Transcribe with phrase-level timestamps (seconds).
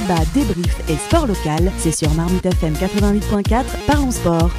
[0.00, 4.50] débat, débrief et sport local, c'est sur Marmite FM 88.4, parlons sport.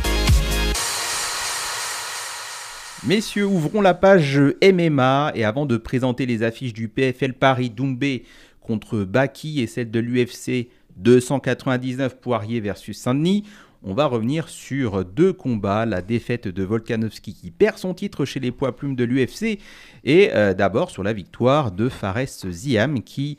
[3.07, 8.25] Messieurs, ouvrons la page MMA et avant de présenter les affiches du PFL Paris Doumbé
[8.59, 10.67] contre Baki et celle de l'UFC
[10.97, 13.45] 299 Poirier versus Saint-Denis,
[13.81, 18.41] on va revenir sur deux combats, la défaite de Volkanovski qui perd son titre chez
[18.41, 19.59] les poids plumes de l'UFC
[20.03, 23.37] et euh, d'abord sur la victoire de Fares Ziam qui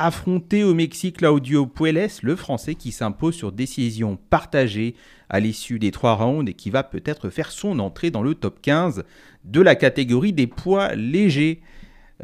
[0.00, 4.94] affrontait au Mexique Claudio Puelles, le français qui s'impose sur décision partagée
[5.28, 8.62] à l'issue des trois rounds et qui va peut-être faire son entrée dans le top
[8.62, 9.04] 15
[9.44, 11.60] de la catégorie des poids légers.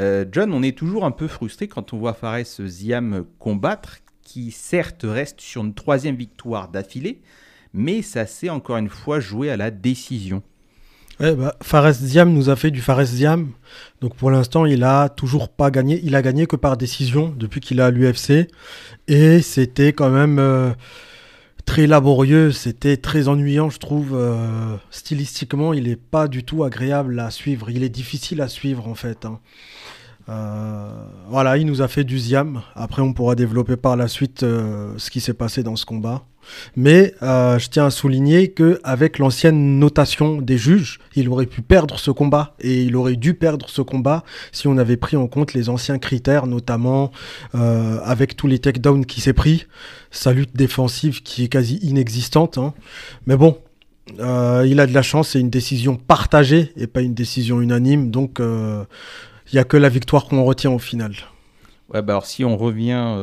[0.01, 4.53] Euh, John, on est toujours un peu frustré quand on voit Fares Ziam combattre, qui
[4.53, 7.21] certes reste sur une troisième victoire d'affilée,
[7.75, 10.43] mais ça s'est encore une fois joué à la décision.
[11.19, 13.53] Ouais, bah, Fares Diam nous a fait du Fares Diam.
[14.03, 16.01] Donc pour l'instant, il a toujours pas gagné.
[16.05, 18.49] Il a gagné que par décision depuis qu'il est à l'UFC.
[19.09, 20.73] Et c'était quand même euh,
[21.65, 22.53] très laborieux.
[22.53, 24.11] C'était très ennuyant, je trouve.
[24.15, 27.71] Euh, stylistiquement, il n'est pas du tout agréable à suivre.
[27.71, 29.25] Il est difficile à suivre en fait.
[29.25, 29.41] Hein.
[30.29, 30.91] Euh,
[31.29, 32.63] voilà, il nous a fait du Ziam.
[32.75, 36.25] Après, on pourra développer par la suite ce qui s'est passé dans ce combat.
[36.77, 41.99] Mais euh, je tiens à souligner qu'avec l'ancienne notation des juges, il aurait pu perdre
[41.99, 45.55] ce combat et il aurait dû perdre ce combat si on avait pris en compte
[45.55, 47.11] les anciens critères, notamment
[47.55, 49.67] euh, avec tous les takedowns qui s'est pris,
[50.11, 52.59] sa lutte défensive qui est quasi inexistante.
[52.59, 52.75] Hein.
[53.27, 53.59] Mais bon,
[54.21, 58.11] euh, il a de la chance, c'est une décision partagée et pas une décision unanime,
[58.11, 58.41] donc
[59.53, 61.13] il n'y a que la victoire qu'on retient au final.
[61.93, 63.17] Ouais, bah alors si on revient,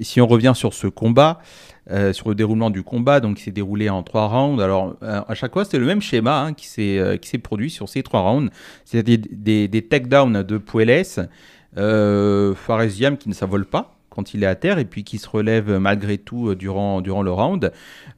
[0.00, 1.40] si on revient sur ce combat.
[1.90, 4.62] Euh, sur le déroulement du combat, donc qui s'est déroulé en trois rounds.
[4.62, 7.88] Alors, euh, à chaque fois, c'est le même schéma hein, euh, qui s'est produit sur
[7.88, 8.52] ces trois rounds.
[8.84, 11.30] C'est des, des, des takedowns de Puelles,
[11.78, 15.28] euh, Faresiam qui ne s'avole pas quand il est à terre et puis qui se
[15.28, 17.72] relève malgré tout durant, durant le round.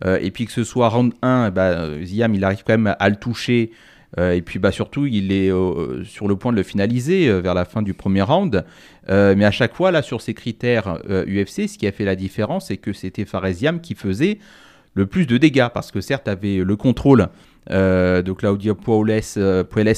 [0.05, 3.17] et puis que ce soit round 1, bah, Ziam, il arrive quand même à le
[3.17, 3.77] toucher euh,
[4.19, 7.55] et puis bah, surtout, il est euh, sur le point de le finaliser euh, vers
[7.55, 8.65] la fin du premier round.
[9.09, 12.69] mais à chaque fois, là, sur ces critères UFC, ce qui a fait la différence,
[12.69, 14.39] c'est que c'était Faresiam qui faisait
[14.95, 17.29] le plus de dégâts, parce que certes, avait le contrôle
[17.69, 19.95] de Claudio Puelles,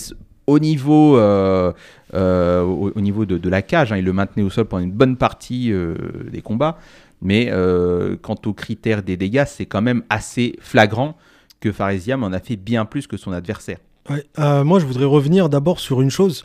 [0.46, 3.92] au niveau, au, niveau de, la cage.
[3.92, 3.98] Hein.
[3.98, 5.72] il le maintenait au sol pendant une bonne partie
[6.30, 6.78] des combats.
[7.20, 7.52] Mais
[8.22, 11.16] quant aux critères des dégâts, c'est quand même assez flagrant
[11.60, 13.78] que Faresiam en a fait bien plus que son adversaire.
[14.10, 16.42] Euh, moi, je voudrais revenir d'abord sur une chose.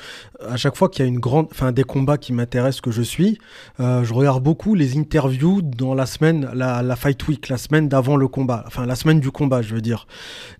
[0.47, 3.01] À chaque fois qu'il y a une grande, enfin, des combats qui m'intéressent, que je
[3.01, 3.39] suis,
[3.79, 8.15] euh, je regarde beaucoup les interviews dans la semaine, la, Fight Week, la semaine d'avant
[8.15, 10.07] le combat, enfin la semaine du combat, je veux dire.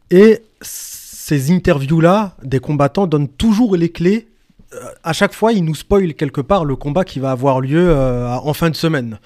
[0.09, 4.27] Et ces interviews-là, des combattants donnent toujours les clés.
[4.73, 7.95] Euh, à chaque fois, ils nous spoilent quelque part le combat qui va avoir lieu
[7.95, 9.19] en fin de semaine.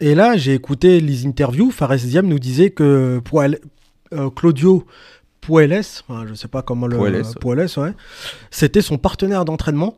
[0.00, 1.70] Et là, j'ai écouté les interviews.
[1.70, 3.44] Fares Diam nous disait que pour
[4.34, 4.84] Claudio
[5.44, 6.96] Puelles, je ne sais pas comment le
[7.40, 7.92] Puelles, ouais.
[8.50, 9.96] c'était son partenaire d'entraînement.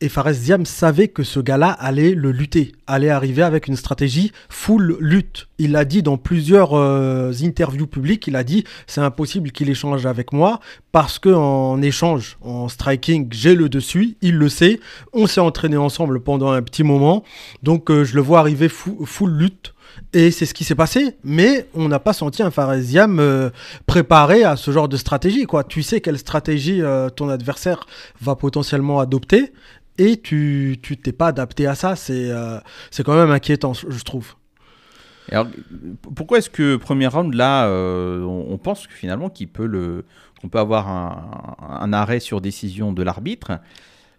[0.00, 4.30] Et Fares Diam savait que ce gars-là allait le lutter, allait arriver avec une stratégie
[4.48, 5.48] full lutte.
[5.58, 10.06] Il l'a dit dans plusieurs euh, interviews publiques, il a dit c'est impossible qu'il échange
[10.06, 10.60] avec moi
[10.92, 14.78] parce que en échange, en striking, j'ai le dessus, il le sait.
[15.12, 17.24] On s'est entraîné ensemble pendant un petit moment,
[17.64, 19.74] donc euh, je le vois arriver full lutte.
[20.12, 23.50] Et c'est ce qui s'est passé, mais on n'a pas senti un Faresiam euh,
[23.86, 25.44] préparé à ce genre de stratégie.
[25.44, 25.64] Quoi.
[25.64, 27.86] Tu sais quelle stratégie euh, ton adversaire
[28.20, 29.52] va potentiellement adopter,
[29.98, 31.96] et tu t'es pas adapté à ça.
[31.96, 32.58] C'est euh,
[33.04, 34.34] quand même inquiétant, je trouve.
[35.30, 35.48] Alors,
[36.14, 40.06] pourquoi est-ce que premier round là, on, pense finalement qu'il peut le,
[40.40, 43.58] qu'on peut avoir un, arrêt sur décision de l'arbitre?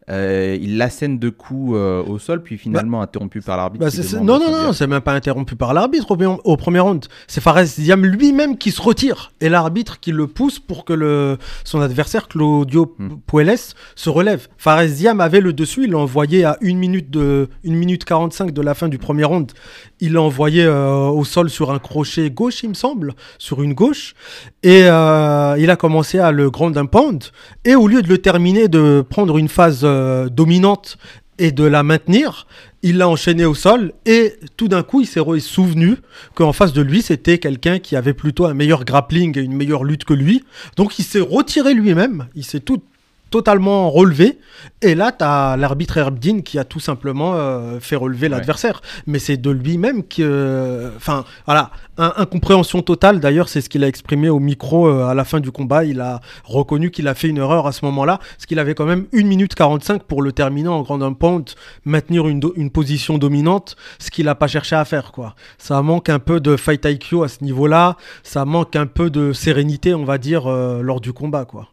[0.09, 3.85] Euh, il l'assène de coups euh, au sol, puis finalement bah, interrompu par l'arbitre.
[3.85, 7.05] Bah, non, non, non, c'est même pas interrompu par l'arbitre au, premier round.
[7.27, 11.37] C'est Fares Diam lui-même qui se retire et l'arbitre qui le pousse pour que le,
[11.63, 13.17] son adversaire, Claudio hmm.
[13.27, 13.49] Puelles,
[13.95, 14.47] se relève.
[14.57, 18.51] Fares Diam avait le dessus, il l'a envoyé à 1 minute, de, 1 minute 45
[18.51, 19.51] de la fin du premier round.
[19.99, 23.73] Il l'a envoyé euh, au sol sur un crochet gauche, il me semble, sur une
[23.73, 24.15] gauche.
[24.63, 27.25] Et il a commencé à le grand pound.
[27.65, 30.97] Et au lieu de le terminer, de prendre une phase euh, dominante
[31.37, 32.47] et de la maintenir,
[32.81, 35.95] il l'a enchaîné au sol et tout d'un coup il s'est souvenu
[36.35, 39.85] qu'en face de lui c'était quelqu'un qui avait plutôt un meilleur grappling et une meilleure
[39.85, 40.43] lutte que lui.
[40.75, 42.81] Donc il s'est retiré lui-même, il s'est tout
[43.29, 44.39] totalement relevé.
[44.81, 48.81] Et là, tu as l'arbitre Herbdin qui a tout simplement euh, fait relever l'adversaire.
[49.07, 50.21] Mais c'est de lui-même que.
[50.21, 53.19] euh, Enfin, voilà, un- incompréhension totale.
[53.19, 55.83] D'ailleurs, c'est ce qu'il a exprimé au micro euh, à la fin du combat.
[55.85, 58.85] Il a reconnu qu'il a fait une erreur à ce moment-là, parce qu'il avait quand
[58.85, 61.49] même 1 minute 45 pour le terminer en grand pound,
[61.85, 65.11] maintenir une, une position dominante, ce qu'il n'a pas cherché à faire.
[65.11, 65.35] quoi.
[65.57, 67.95] Ça manque un peu de fight IQ à ce niveau-là.
[68.23, 71.45] Ça manque un peu de sérénité, on va dire, euh, lors du combat.
[71.45, 71.67] quoi.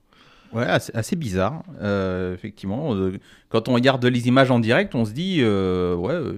[0.57, 2.95] Ouais, assez, assez bizarre, euh, effectivement.
[2.95, 3.13] Euh,
[3.51, 6.33] quand on regarde les images en direct, on se dit, euh, ouais, euh,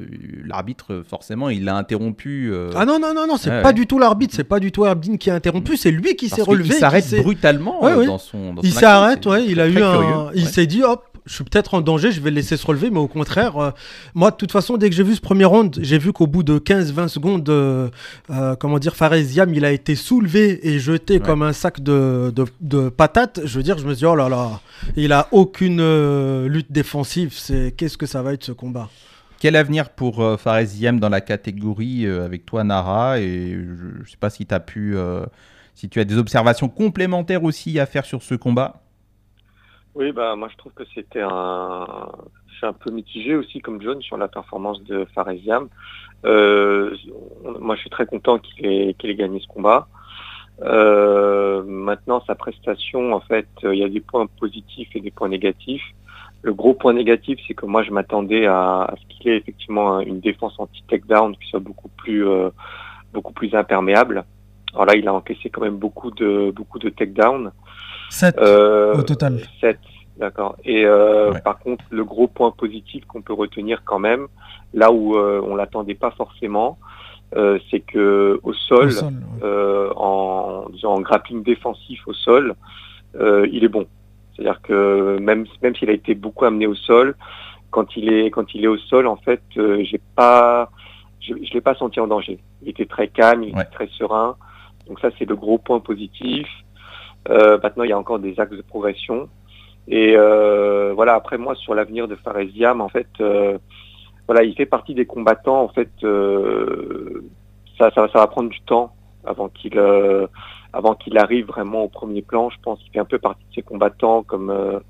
[0.45, 2.51] l'arbitre, forcément, il l'a interrompu.
[2.53, 3.75] euh, Ah non, non, non, non, c'est Ouais, pas ouais.
[3.75, 6.43] du tout l'arbitre, c'est pas du tout Herbdin qui a interrompu, c'est lui qui s'est
[6.43, 6.71] relevé.
[6.71, 8.55] qui s'arrête brutalement Ouais, dans son.
[8.55, 9.93] dans Il s'arrête, ouais, il a très, eu très un.
[9.93, 12.67] curieux, Il s'est dit, hop, je suis peut-être en danger, je vais le laisser se
[12.67, 13.71] relever, mais au contraire, euh,
[14.15, 16.43] moi, de toute façon, dès que j'ai vu ce premier round, j'ai vu qu'au bout
[16.43, 17.89] de 15-20 secondes, euh,
[18.31, 21.21] euh, comment dire, Fares Yam, il a été soulevé et jeté Ouais.
[21.21, 23.41] comme un sac de, de, de patates.
[23.45, 24.61] Je veux dire, je me suis dit, oh là là,
[24.97, 25.83] il a aucune
[26.47, 27.35] lutte défensive.
[27.37, 28.89] C'est qu'est-ce que ça va être ce combat?
[29.39, 33.21] Quel avenir pour Fares Yam dans la catégorie avec toi, Nara?
[33.21, 34.97] Et je ne sais pas si tu as pu.
[35.75, 38.81] si tu as des observations complémentaires aussi à faire sur ce combat.
[39.95, 41.87] Oui, bah moi je trouve que c'était un.
[42.61, 45.69] Je un peu mitigé aussi comme John sur la performance de Faresiam.
[46.25, 46.95] Euh,
[47.61, 49.89] moi je suis très content qu'il ait, ait gagné ce combat.
[50.63, 55.13] Euh, maintenant sa prestation, en fait, euh, il y a des points positifs et des
[55.13, 55.85] points négatifs.
[56.43, 60.01] Le gros point négatif, c'est que moi je m'attendais à, ce qu'il ait effectivement un-
[60.01, 62.25] une défense anti-takedown qui soit beaucoup plus
[63.13, 64.25] beaucoup plus imperméable.
[64.75, 67.53] Alors là, il a encaissé quand même beaucoup de beaucoup de takedown.
[68.11, 69.41] 7 Euh, Au total.
[69.61, 69.79] 7,
[70.19, 70.57] d'accord.
[70.65, 71.41] Et euh, Ouais.
[71.43, 74.27] par contre, le gros point positif qu'on peut retenir quand même,
[74.75, 76.79] là où euh, on l'attendait pas forcément,
[77.37, 78.91] euh, c'est que au sol,
[79.43, 82.55] euh, en, disons, en grappling défensif au sol,
[83.21, 83.87] euh, il est bon.
[84.35, 87.17] C'est-à-dire que même même s'il a été beaucoup amené au sol,
[87.71, 90.71] quand il est quand il est au sol, en fait, j'ai pas
[91.21, 92.39] je, je l'ai pas senti en danger.
[92.63, 93.63] Il était très calme, il Ouais.
[93.63, 94.37] était très serein.
[94.87, 96.47] Donc ça, c'est le gros point positif.
[97.29, 99.29] Euh, maintenant, il y a encore des axes de progression.
[99.87, 103.59] Et euh, voilà, après moi, sur l'avenir de Faresiam, en fait, euh,
[104.27, 105.63] voilà, il fait partie des combattants.
[105.63, 105.91] En fait,
[107.79, 108.93] ça, ça, ça va prendre du temps
[109.29, 110.27] avant qu'il euh,
[110.73, 112.51] avant qu'il arrive vraiment au premier plan.
[112.51, 114.81] Je pense qu'il fait un peu partie de ces combattants comme euh,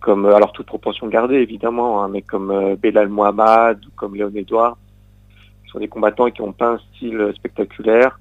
[0.00, 4.32] comme alors toute proportion gardée évidemment, hein, mais comme euh, Belal Mohamed ou comme Léon
[4.34, 4.78] Edouard,
[5.64, 8.18] qui sont des combattants qui n'ont pas un style spectaculaire,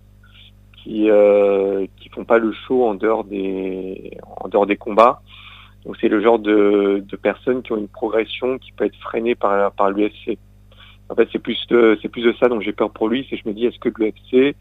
[0.84, 5.22] qui euh, qui font pas le show en dehors des en dehors des combats.
[5.86, 9.36] Donc c'est le genre de, de personnes qui ont une progression qui peut être freinée
[9.36, 10.38] par par l'UFC.
[11.10, 13.26] En fait, c'est plus de c'est plus de ça dont j'ai peur pour lui.
[13.30, 14.56] C'est je me dis est-ce que l'UFC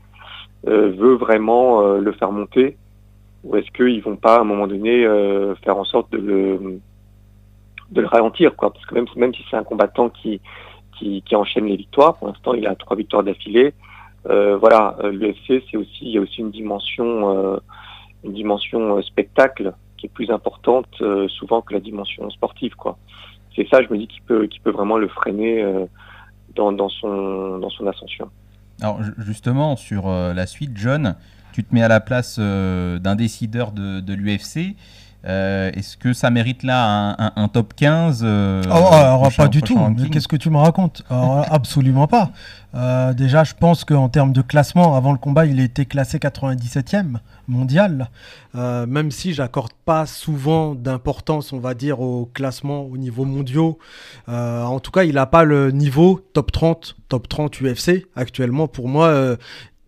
[0.67, 2.77] euh, veut vraiment euh, le faire monter?
[3.45, 6.81] Ou est-ce qu'ils vont pas à un moment donné euh, faire en sorte de le
[7.91, 8.73] de le ralentir quoi?
[8.73, 10.41] Parce que même même si c'est un combattant qui
[10.99, 13.73] qui, qui enchaîne les victoires pour l'instant il a trois victoires d'affilée
[14.25, 17.07] voilà euh, l'UFC c'est aussi il y a aussi une dimension
[17.55, 17.57] euh,
[18.25, 22.99] une dimension euh, spectacle qui est plus importante euh, souvent que la dimension sportive quoi
[23.57, 25.87] c'est ça je me dis qu'il peut qu'il peut vraiment le freiner euh,
[26.55, 28.29] dans, dans son dans son ascension
[28.83, 31.17] Alors ju- justement, sur euh, la suite, John,
[31.53, 34.77] tu te mets à la place euh, d'un décideur de, de l'UFC.
[35.27, 36.87] Euh, Est-ce que ça mérite là
[37.19, 39.79] un, un- un top 15 euh, Oh, alors, prochain- pas du tout.
[40.13, 41.03] Qu'est-ce que tu me racontes?
[41.11, 42.31] Alors, Absolument pas.
[42.75, 47.17] Euh, déjà, je pense qu'en termes de classement, avant le combat, il était classé 97e
[47.49, 48.11] mondial.
[48.55, 53.79] Même si j'accorde pas souvent d'importance, on va dire, au classement au niveau mondiaux.
[54.29, 58.07] Euh, en tout cas, il n'a pas le niveau top 30, top 30 UFC.
[58.17, 59.37] Actuellement, pour moi,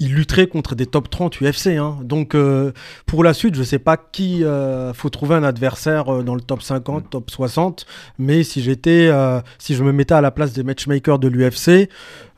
[0.01, 1.77] il lutterait contre des top 30 UFC.
[1.79, 1.99] hein.
[2.03, 2.73] Donc, euh,
[3.07, 4.43] pour la suite, je sais pas qui.
[4.45, 7.87] euh, faut trouver un adversaire euh, dans le top 50, top 60.
[8.19, 11.89] Mais si j'étais, euh, si je me mettais à la place des matchmakers de l'UFC,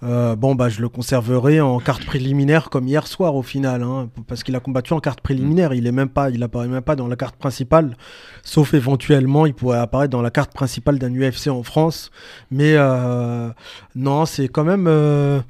[0.05, 4.09] euh, bon bah je le conserverais en carte préliminaire comme hier soir au final, hein,
[4.27, 5.73] parce qu'il a combattu en carte préliminaire.
[5.75, 7.97] Il est même pas, il apparaît même pas dans la carte principale,
[8.43, 12.11] sauf éventuellement il pourrait apparaître dans la carte principale d'un UFC en France.
[12.51, 13.49] Mais euh,
[13.95, 15.41] non, c'est quand même, euh,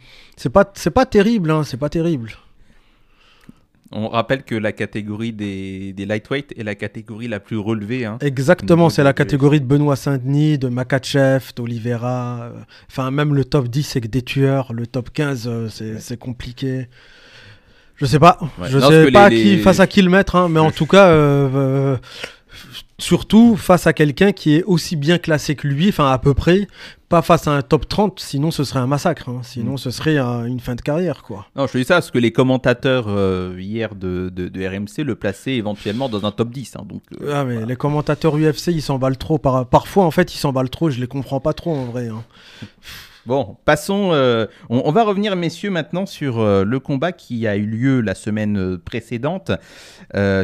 [0.42, 2.32] c'est pas, c'est pas terrible, hein, c'est pas terrible.
[3.94, 8.06] On rappelle que la catégorie des, des lightweight est la catégorie la plus relevée.
[8.06, 8.16] hein.
[8.22, 12.38] Exactement, c'est la catégorie de Benoît Saint-Denis, de Makachev, d'Olivera.
[12.44, 12.50] euh,
[12.90, 14.72] Enfin, même le top 10, c'est que des tueurs.
[14.72, 16.88] Le top 15, euh, c'est compliqué.
[17.96, 18.38] Je sais pas.
[18.58, 18.68] Ouais.
[18.70, 20.70] Je Non, sais pas les- qui, les- face à qui le mettre, hein, mais en
[20.70, 21.96] tout cas, euh, euh,
[22.98, 26.66] surtout face à quelqu'un qui est aussi bien classé que lui, enfin à peu près,
[27.12, 29.40] pas face à un top 30, sinon ce serait un massacre, hein.
[29.42, 29.78] sinon mm.
[29.78, 31.22] ce serait une fin de carrière.
[31.22, 31.46] quoi.
[31.54, 35.56] Non, je dis ça parce que les commentateurs euh, hier de, de, RMC le plaçaient
[35.56, 36.76] éventuellement dans un top 10.
[36.76, 39.36] Hein, donc, euh, ah, mais les commentateurs UFC, ils s'emballent trop.
[39.36, 39.66] Par...
[39.66, 42.08] Parfois, en fait, ils s'emballent trop, je les comprends pas trop en vrai.
[42.08, 42.24] Hein.
[43.24, 44.10] Bon, passons.
[44.12, 48.16] Euh, on, va revenir, messieurs, maintenant sur euh, le combat qui a eu lieu la
[48.16, 49.52] semaine euh, précédente.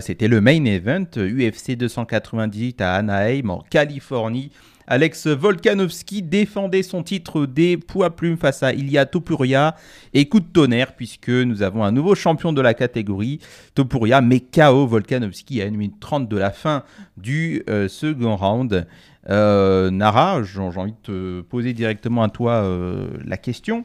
[0.00, 4.52] C'était le main event UFC 298 à Anaheim, en Californie.
[4.88, 9.76] Alex Volkanovski défendait son titre des poids plumes face à Ilya Topuria.
[10.14, 13.38] Et coup de tonnerre, puisque nous avons un nouveau champion de la catégorie,
[13.74, 16.82] Topuria, mais KO Volkanovski à 1 minute 30 de la fin
[17.16, 18.86] du second round.
[19.30, 23.84] Euh, Nara, j'ai envie de te poser directement à toi euh, la question.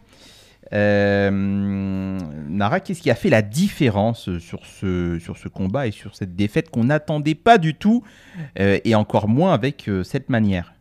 [0.71, 1.29] Euh,
[2.49, 6.35] Nara, qu'est-ce qui a fait la différence sur ce, sur ce combat et sur cette
[6.35, 8.03] défaite qu'on n'attendait pas du tout,
[8.55, 10.73] et encore moins avec cette manière?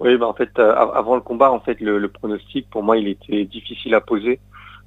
[0.00, 3.44] Oui, bah en fait, avant le combat, en fait, le, pronostic, pour moi, il était
[3.44, 4.40] difficile à poser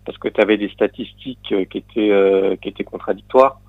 [0.05, 1.39] parce que tu avais des statistiques
[1.70, 3.62] qui étaient, qui étaient contradictoires.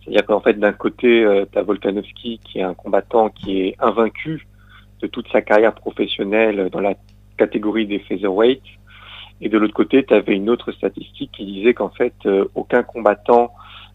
[0.00, 4.46] C'est-à-dire qu'en fait, d'un côté, tu as Volkanovski qui est un combattant qui est invaincu
[5.02, 6.94] de toute sa carrière professionnelle dans la
[7.36, 8.62] catégorie des featherweight.
[9.40, 12.84] Et de l'autre côté, tu avais une autre statistique qui disait qu'en fait, euh, aucun
[12.84, 13.52] combattant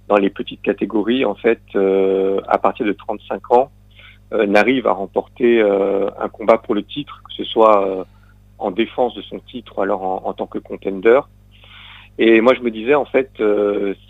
[0.09, 3.76] dans les petites catégories, en fait, euh, à partir de 35 ans, euh,
[4.31, 8.05] n'arrive à remporter un combat pour le titre, que ce soit
[8.60, 11.19] en défense de son titre ou alors en, tant que contender.
[12.17, 13.31] Et moi, je me disais, en fait,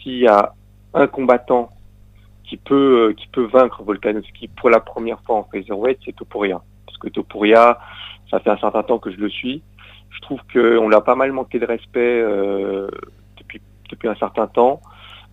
[0.02, 0.54] s'il y a
[0.94, 1.72] un combattant
[2.44, 6.62] qui peut, qui peut vaincre Volkanovski pour la première fois en featherweight, c'est Topuria
[6.98, 7.80] parce que Topuria,
[8.32, 9.62] ça fait un certain temps que je le suis.
[10.10, 12.88] Je trouve qu'on l'a pas mal manqué de respect euh,
[13.38, 14.82] depuis, depuis un certain temps.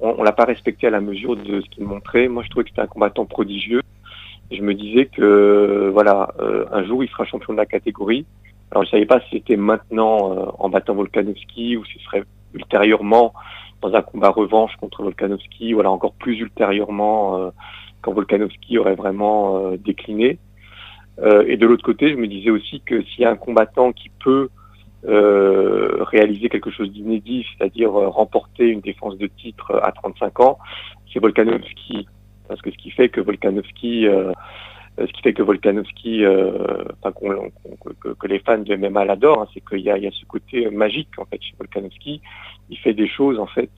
[0.01, 2.29] On, ne l'a pas respecté à la mesure de ce qu'il montrait.
[2.29, 3.83] Moi, je trouvais que c'était un combattant prodigieux.
[4.57, 8.27] Je me disais que voilà, euh, un jour, il sera champion de la catégorie.
[8.71, 12.25] Alors, je savais pas si c'était maintenant euh, en battant Volkanovski ou si ce serait
[12.55, 13.35] ultérieurement
[13.83, 17.53] dans un combat revanche contre Volkanovski, ou alors encore plus ultérieurement
[18.01, 20.39] quand Volkanovski aurait vraiment décliné.
[21.21, 23.93] Euh, et de l'autre côté, je me disais aussi que s'il y a un combattant
[23.93, 24.49] qui peut
[25.07, 30.59] euh, réaliser quelque chose d'inédit, c'est-à-dire euh, remporter une défense de titre à 35 ans,
[31.13, 32.07] c'est Volkanovski.
[32.97, 34.07] Fait que Volkanovski,
[34.99, 39.81] ce qui fait que Volkanovski, enfin, que, les fans de MMA l'adorent, hein, c'est qu'il
[39.81, 42.21] y a, ce côté magique en fait chez Volkanovski.
[42.71, 43.71] Il fait des choses en fait,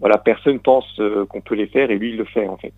[0.00, 2.74] voilà, personne pense qu'on peut les faire et lui il le fait en fait.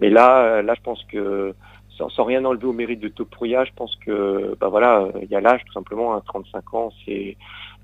[0.00, 1.54] Mais là, là, je pense que
[1.96, 5.40] sans, rien enlever au mérite de Topuria, je pense que bah voilà, il y a
[5.40, 7.36] l'âge tout simplement, à hein, 35 ans, c'est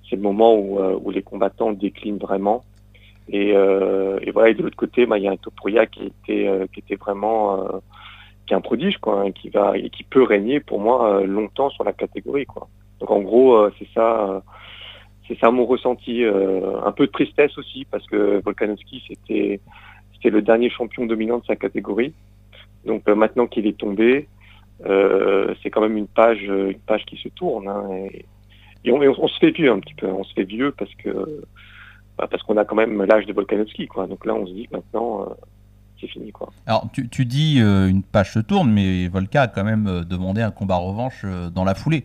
[0.08, 2.64] c'est le moment euh, où les combattants déclinent vraiment.
[3.28, 6.06] Et, euh, et voilà, et de l'autre côté, bah, il y a un Topuria qui
[6.06, 7.68] était euh, qui était vraiment
[8.46, 11.70] qui est un prodige quoi, hein, qui va et qui peut régner pour moi longtemps
[11.70, 12.68] sur la catégorie quoi.
[13.00, 14.42] Donc en gros, c'est ça
[15.26, 16.24] c'est ça mon ressenti.
[16.24, 19.60] un peu de tristesse aussi parce que Volkanovski c'était
[20.30, 22.14] le dernier champion dominant de sa catégorie.
[22.84, 24.28] Donc euh, maintenant qu'il est tombé,
[24.86, 27.68] euh, c'est quand même une page, une page qui se tourne.
[27.68, 28.24] Hein, et,
[28.90, 30.06] on, se fait vieux un petit peu.
[30.06, 31.42] On se fait vieux parce que
[32.18, 34.06] bah, parce qu'on a quand même l'âge de Volkanovski, quoi.
[34.06, 35.34] Donc là, on se dit que maintenant, euh,
[36.00, 36.50] c'est fini, quoi.
[36.66, 40.76] Alors, tu, dis une page se tourne, mais Volka a quand même demandé un combat
[40.76, 42.04] revanche dans la foulée.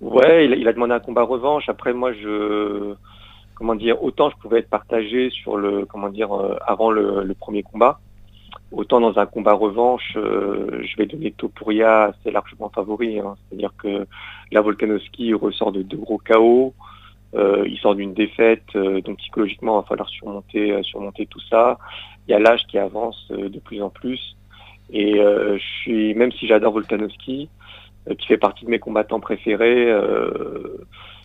[0.00, 1.68] Ouais, il a, demandé un combat revanche.
[1.68, 2.94] Après, moi, je,
[3.54, 6.28] comment dire, autant je pouvais être partagé sur le, comment dire,
[6.66, 8.00] avant le premier combat.
[8.70, 13.18] Autant dans un combat revanche, euh, je vais donner Topuria assez largement favori.
[13.18, 13.34] Hein.
[13.48, 14.06] C'est-à-dire que
[14.52, 16.74] la Volkanovski ressort de deux gros chaos.
[17.34, 21.78] Euh, il sort d'une défaite, euh, donc psychologiquement, il va falloir surmonter, surmonter tout ça.
[22.26, 24.36] Il y a l'âge qui avance de plus en plus.
[24.90, 27.50] Et je suis, même si j'adore Volkanovski,
[28.18, 29.86] qui fait partie de mes combattants préférés,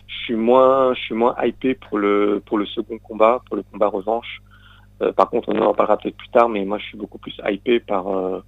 [0.06, 3.62] je suis moins, je suis moins hypé pour le pour le second combat, pour le
[3.62, 4.42] combat revanche.
[5.02, 7.34] Euh, par contre, on en parlera peut-être plus tard, mais moi je suis beaucoup plus
[7.46, 8.40] hypé par, euh,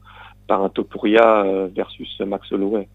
[0.46, 2.88] par un Topuria euh, versus Max Holloway.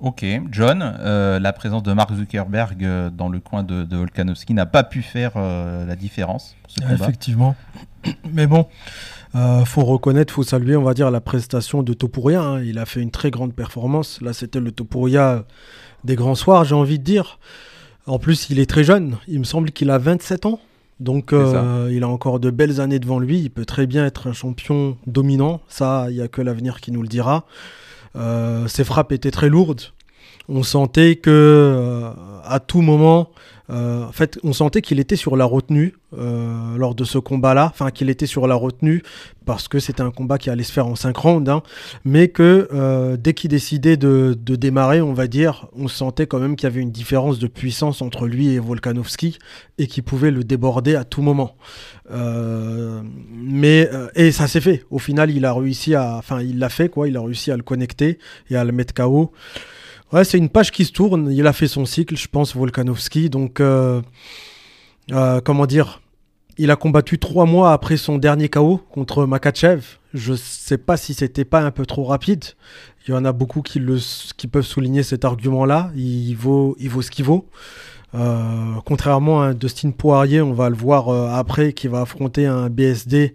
[0.00, 4.82] Ok, John, la présence de Mark Zuckerberg dans le coin de, de Volkanovski n'a pas
[4.82, 6.56] pu faire la différence.
[6.90, 7.54] Effectivement.
[8.32, 8.66] Mais bon,
[9.34, 12.42] euh, faut reconnaître, faut saluer, on va dire, la prestation de Topuria.
[12.42, 12.62] Hein.
[12.62, 14.20] Il a fait une très grande performance.
[14.20, 15.44] Là, c'était le Topuria
[16.04, 17.38] des grands soirs, j'ai envie de dire.
[18.06, 19.18] En plus, il est très jeune.
[19.28, 20.60] Il me semble qu'il a 27 ans.
[20.98, 23.40] Donc euh, il a encore de belles années devant lui.
[23.40, 25.60] Il peut très bien être un champion dominant.
[25.68, 27.46] Ça, il n'y a que l'avenir qui nous le dira.
[28.16, 29.82] Euh, ses frappes étaient très lourdes.
[30.48, 32.10] On sentait que euh,
[32.44, 33.30] à tout moment,
[33.70, 37.70] Euh, en fait, on sentait qu'il était sur la retenue euh, lors de ce combat-là,
[37.72, 39.02] enfin qu'il était sur la retenue
[39.46, 41.62] parce que c'était un combat qui allait se faire en 5 rounds, hein.
[42.04, 46.56] mais que euh, dès qu'il décidait de, démarrer, on va dire, on sentait quand même
[46.56, 49.38] qu'il y avait une différence de puissance entre lui et Volkanovski
[49.78, 51.56] et qu'il pouvait le déborder à tout moment.
[52.10, 54.84] mais et ça s'est fait.
[54.90, 57.56] Au final, il a réussi à, enfin, il l'a fait quoi, il a réussi à
[57.56, 58.18] le connecter
[58.50, 59.32] et à le mettre KO.
[60.12, 61.30] Ouais, c'est une page qui se tourne.
[61.30, 63.30] Il a fait son cycle, je pense, Volkanovski.
[63.30, 64.02] Donc, euh,
[65.12, 66.00] euh, comment dire
[66.58, 69.84] Il a combattu trois mois après son dernier KO contre Makachev.
[70.12, 72.44] Je sais pas si c'était pas un peu trop rapide.
[73.06, 73.80] Il y en a beaucoup qui,
[74.50, 75.92] peuvent souligner cet argument-là.
[75.94, 77.46] Il vaut, ce qu'il vaut.
[78.16, 83.34] Euh, contrairement à Dustin Poirier, on va le voir après, qui va affronter un BSD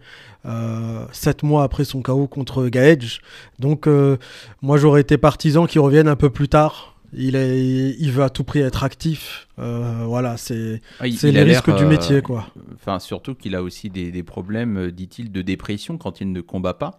[1.12, 3.20] sept mois après son KO contre Gaedge.
[3.60, 4.18] Donc euh,
[4.62, 6.96] moi j'aurais été partisan qu'il revienne un peu plus tard.
[7.18, 9.48] Il, est, il veut à tout prix être actif.
[9.58, 12.22] Euh, voilà, c'est ah, les risques du métier.
[12.22, 12.48] quoi.
[12.76, 16.74] Enfin, surtout qu'il a aussi des, des problèmes, dit-il, de dépression quand il ne combat
[16.74, 16.98] pas.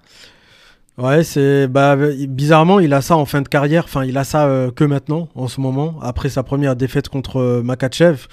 [0.97, 3.85] Ouais, c'est bah, bizarrement il a ça en fin de carrière.
[3.85, 8.27] Enfin, il a ça que maintenant, en ce moment, après sa première défaite contre Makachev.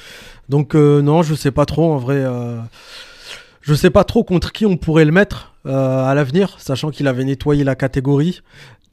[0.47, 2.23] Donc non, je sais pas trop en vrai.
[3.63, 7.07] Je sais pas trop contre qui on pourrait le mettre euh, à l'avenir, sachant qu'il
[7.07, 8.41] avait nettoyé la catégorie.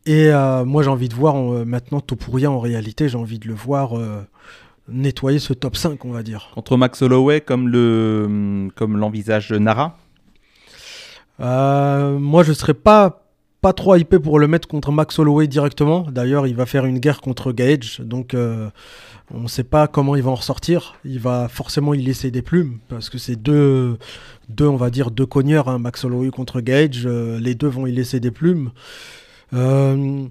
[0.07, 3.49] Et euh, moi, j'ai envie de voir euh, maintenant Topuria en réalité, j'ai envie de
[3.49, 3.95] le voir
[4.89, 6.53] nettoyer ce top 5, on va dire.
[6.55, 9.97] Contre Max Holloway, comme le comme l'envisage Nara?
[11.41, 13.20] Moi, je serais pas
[13.61, 16.07] pas trop hypé pour le mettre contre Max Holloway directement.
[16.11, 18.35] D'ailleurs, il va faire une guerre contre Gage, donc
[19.33, 20.97] on ne sait pas comment il va en ressortir.
[21.05, 23.97] Il va forcément y laisser des plumes parce que c'est deux,
[24.49, 27.03] deux, on va dire, deux cogneurs, hein, Max Holloway contre Gage.
[27.07, 28.71] Euh, les deux vont y laisser des plumes.
[29.53, 30.25] Euh,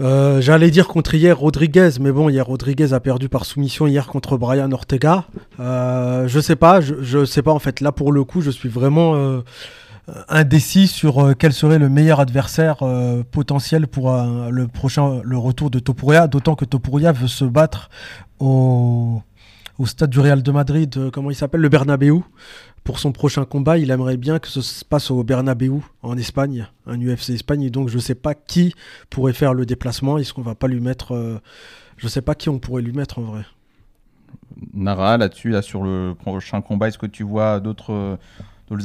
[0.00, 4.08] euh, j'allais dire contre hier Rodriguez, mais bon, hier Rodriguez a perdu par soumission hier
[4.08, 5.26] contre Brian Ortega.
[5.58, 7.80] je sais pas, je, je, sais pas en fait.
[7.80, 9.42] Là pour le coup, je suis vraiment
[10.28, 12.78] indécis sur quel serait le meilleur adversaire
[13.30, 16.26] potentiel pour le prochain, le retour de Topuria.
[16.28, 17.90] D'autant que Topuria veut se battre
[18.38, 19.22] au,
[19.84, 22.22] stade du Real de Madrid, comment il s'appelle, le Bernabeu
[22.88, 26.66] pour son prochain combat, il aimerait bien que ce se passe au Bernabeu en Espagne,
[26.86, 27.68] un UFC Espagne.
[27.68, 28.74] donc je ne sais pas qui
[29.10, 30.16] pourrait faire le déplacement.
[30.16, 31.38] Est-ce qu'on va pas lui mettre euh,
[31.98, 33.42] Je ne sais pas qui on pourrait lui mettre en vrai.
[34.72, 38.18] Nara, là-dessus, là, sur le prochain combat, est-ce que tu vois d'autres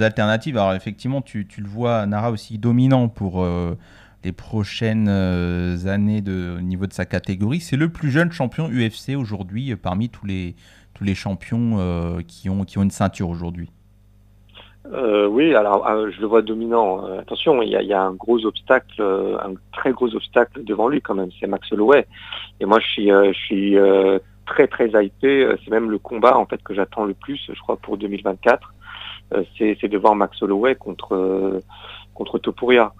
[0.01, 3.77] alternatives Alors effectivement, tu, le vois, Nara aussi dominant pour euh,
[4.23, 7.59] les prochaines euh, années de, au niveau de sa catégorie.
[7.59, 10.55] C'est le plus jeune champion UFC aujourd'hui parmi tous les,
[10.93, 13.69] tous les champions qui, ont, qui ont une ceinture aujourd'hui.
[14.91, 17.05] Euh, oui, alors euh, je le vois dominant.
[17.05, 21.15] Euh, attention, il y a, un gros obstacle, un très gros obstacle devant lui quand
[21.15, 22.05] même, c'est Max Holloway.
[22.59, 23.77] Et moi, je suis, je suis
[24.45, 25.47] très très hypé.
[25.63, 28.73] C'est même le combat en fait que j'attends le plus, je crois, pour 2024.
[29.57, 31.61] C'est de voir Max Holloway contre
[32.13, 32.93] contre Topuria.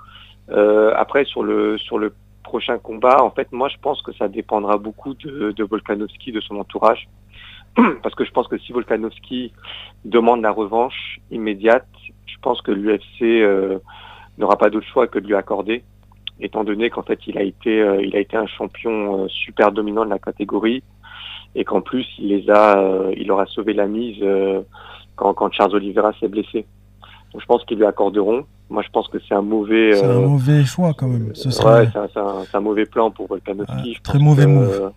[0.96, 4.78] après, sur le sur le prochain combat, en fait, moi, je pense que ça dépendra
[4.78, 7.08] beaucoup de, de Volkanovski, de son entourage.
[8.04, 9.52] parce que je pense que si Volkanovski
[10.06, 11.88] demande la revanche immédiate,
[12.28, 13.80] je pense que l'UFC euh,
[14.38, 15.84] n'aura pas d'autre choix que de lui accorder,
[16.39, 19.72] étant donné qu'en fait il a été euh, il a été un champion euh, super
[19.72, 20.84] dominant de la catégorie
[21.56, 24.24] et qu'en plus il les a il aura sauvé la mise
[25.15, 26.65] quand, quand Charles Oliveira s'est blessé.
[27.32, 28.45] Donc je pense qu'ils lui accorderont.
[28.69, 31.34] Moi je pense que c'est un mauvais c'est un mauvais choix quand même.
[31.36, 31.82] Ce serait...
[31.82, 33.97] Ouais, c'est un, un, mauvais plan pour Volkanovski.
[34.04, 34.91] très mauvais move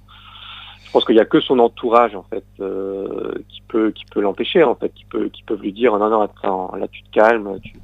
[0.86, 4.20] je pense qu'il n'y a que son entourage en fait euh, qui peut qui peut
[4.20, 7.10] l'empêcher en fait, qui peut qui peuvent lui dire non non attends là tu te
[7.10, 7.76] calmes, tu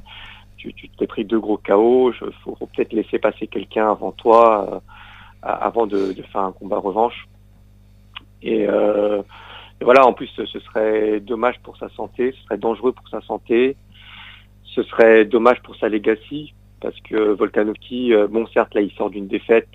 [0.56, 4.78] tu t'es pris deux gros chaos, il faut, peut-être laisser passer quelqu'un avant toi euh,
[5.42, 7.26] avant de, faire un combat revanche.
[8.44, 9.22] Euh,
[9.82, 13.20] et, voilà en plus ce serait dommage pour sa santé, ce serait dangereux pour sa
[13.22, 13.76] santé,
[14.64, 19.28] ce serait dommage pour sa legacy parce que Volkanovski bon certes là il sort d'une
[19.28, 19.68] défaite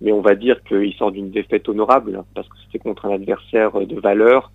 [0.00, 3.72] mais on va dire qu'il sort d'une défaite honorable parce que c'était contre un adversaire
[3.72, 4.50] de valeur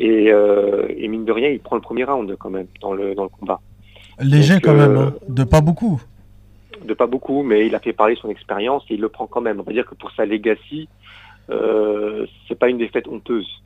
[0.00, 3.24] euh, et, mine de rien il prend le premier round quand même dans le, dans
[3.24, 3.60] le combat.
[4.20, 5.14] Léger quand même, euh, hein.
[5.28, 6.02] de pas beaucoup.
[6.84, 9.40] De pas beaucoup, mais il a fait parler son expérience et il le prend quand
[9.40, 9.60] même.
[9.60, 10.88] On va dire que pour sa legacy,
[11.50, 13.62] euh, c'est pas une défaite honteuse.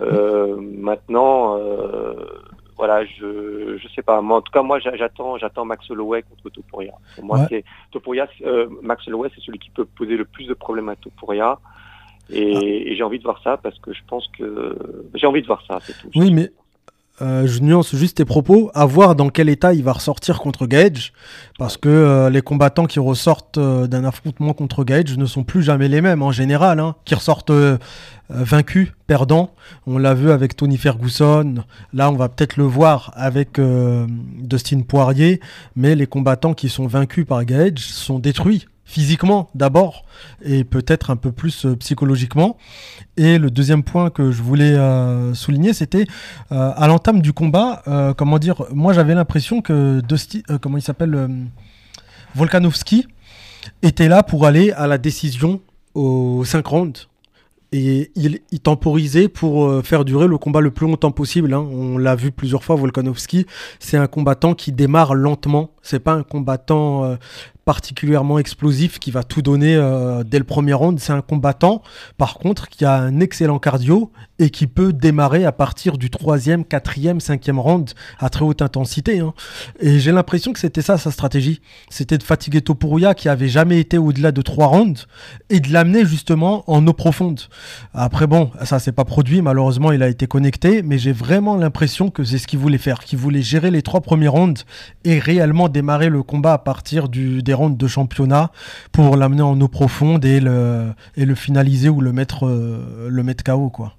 [0.00, 1.58] Euh, maintenant,
[2.76, 4.20] voilà, je je sais pas.
[4.20, 6.92] Moi, en tout cas, moi, j'attends j'attends Max Holloway contre Topuria.
[7.14, 10.54] Pour moi, c'est Topuria, euh, Max Holloway, c'est celui qui peut poser le plus de
[10.54, 11.58] problèmes à Topuria.
[12.30, 12.60] Et, ah.
[12.62, 14.76] et j'ai envie de voir ça parce que je pense que
[15.14, 15.78] j'ai envie de voir ça.
[16.14, 16.50] Oui, mais
[17.22, 20.66] euh, je nuance juste tes propos, à voir dans quel état il va ressortir contre
[20.66, 21.12] Gage,
[21.56, 25.62] parce que euh, les combattants qui ressortent euh, d'un affrontement contre Gage ne sont plus
[25.62, 27.52] jamais les mêmes en général, hein, qui ressortent
[28.28, 29.54] vaincus, perdants.
[29.86, 31.56] On l'a vu avec Tony Ferguson,
[31.92, 33.60] là on va peut-être le voir avec
[34.38, 35.40] Dustin Poirier,
[35.76, 40.04] mais les combattants qui sont vaincus par Gage sont détruits physiquement d'abord
[40.44, 42.56] et peut-être un peu plus euh, psychologiquement.
[43.16, 46.06] Et le deuxième point que je voulais euh, souligner, c'était
[46.50, 47.82] euh, à l'entame du combat,
[48.16, 51.28] comment dire, moi j'avais l'impression que Dusty, comment il s'appelle,
[52.34, 53.06] Volkanovski
[53.82, 55.60] était là pour aller à la décision
[55.94, 57.08] aux 5 rounds.
[57.74, 61.54] Et il, temporisait pour faire durer le combat le plus longtemps possible.
[61.54, 61.60] Hein.
[61.60, 63.46] On l'a vu plusieurs fois, Volkanovski.
[63.78, 65.70] C'est un combattant qui démarre lentement.
[65.80, 67.16] C'est pas un combattant
[67.64, 70.98] particulièrement explosif qui va tout donner euh, dès le premier round.
[70.98, 71.82] C'est un combattant,
[72.18, 76.64] par contre, qui a un excellent cardio et qui peut démarrer à partir du troisième,
[76.64, 79.20] quatrième, cinquième round à très haute intensité.
[79.20, 79.34] Hein.
[79.80, 81.60] Et j'ai l'impression que c'était ça sa stratégie.
[81.90, 85.06] C'était de fatiguer Topuria qui avait jamais été au-delà de trois rounds
[85.50, 87.40] et de l'amener justement en eau profonde.
[87.94, 92.10] Après bon, ça s'est pas produit, malheureusement il a été connecté, mais j'ai vraiment l'impression
[92.10, 94.64] que c'est ce qu'il voulait faire, qu'il voulait gérer les trois premiers rounds
[95.04, 98.50] et réellement démarrer le combat à partir du, de championnat
[98.92, 103.22] pour l'amener en eau profonde et le, et le finaliser ou le mettre, euh, le
[103.22, 103.94] mettre KO quoi.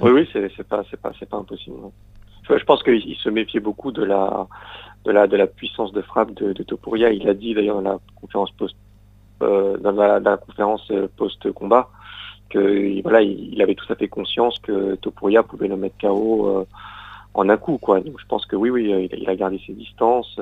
[0.00, 1.76] Oui, oui, c'est pas, c'est pas, c'est pas impossible.
[2.48, 4.46] Je, pense qu'il se méfiait beaucoup de la,
[5.04, 7.12] de la, de la puissance de frappe de, de Topuria.
[7.12, 8.76] Il a dit d'ailleurs dans la conférence post,
[9.42, 11.90] euh, dans, la, conférence euh, post combat
[12.48, 16.66] que voilà, il, avait tout à fait conscience que Topuria pouvait le mettre KO
[17.34, 18.00] en un coup, quoi.
[18.00, 20.38] Donc je pense que oui, oui, il, a gardé ses distances.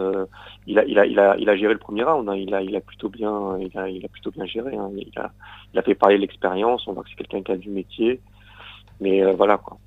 [0.66, 2.28] il a, il a, il a, il a géré le premier round.
[2.28, 2.36] Hein.
[2.36, 4.74] Il a, il a plutôt bien, il a, il a plutôt bien géré.
[4.76, 4.90] Hein.
[4.96, 5.30] Il a,
[5.74, 6.86] il a fait parler l'expérience.
[6.86, 8.20] On voit que c'est quelqu'un qui a du métier.
[9.00, 9.78] Mais euh, voilà quoi.